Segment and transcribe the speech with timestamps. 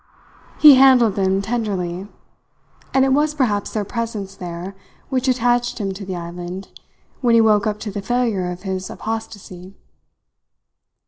[0.57, 2.07] He handled them tenderly;
[2.91, 4.73] and it was perhaps their presence there
[5.09, 6.69] which attached him to the island
[7.19, 9.75] when he woke up to the failure of his apostasy.